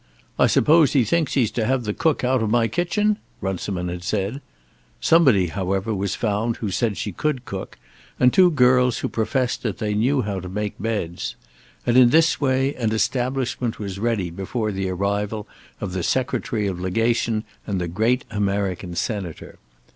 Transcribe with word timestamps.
"I 0.39 0.47
suppose 0.47 0.93
he 0.93 1.03
thinks 1.05 1.35
he's 1.35 1.51
to 1.51 1.63
have 1.63 1.83
the 1.83 1.93
cook 1.93 2.23
out 2.23 2.41
of 2.41 2.49
my 2.49 2.67
kitchen?" 2.67 3.19
Runciman 3.39 3.87
had 3.87 4.03
said. 4.03 4.41
Somebody, 4.99 5.49
however, 5.49 5.93
was 5.93 6.15
found 6.15 6.57
who 6.57 6.71
said 6.71 6.97
she 6.97 7.11
could 7.11 7.45
cook, 7.45 7.77
and 8.19 8.33
two 8.33 8.49
girls 8.49 8.97
who 8.97 9.07
professed 9.09 9.61
that 9.61 9.77
they 9.77 9.93
knew 9.93 10.23
how 10.23 10.39
to 10.39 10.49
make 10.49 10.81
beds. 10.81 11.35
And 11.85 11.97
in 11.97 12.09
this 12.09 12.41
way 12.41 12.73
an 12.73 12.91
establishment 12.91 13.77
was 13.77 13.99
ready 13.99 14.31
before 14.31 14.71
the 14.71 14.89
arrival 14.89 15.47
of 15.79 15.93
the 15.93 16.01
Secretary 16.01 16.65
of 16.65 16.79
Legation 16.79 17.43
and 17.67 17.79
the 17.79 17.87
great 17.87 18.25
American 18.31 18.95
Senator. 18.95 19.59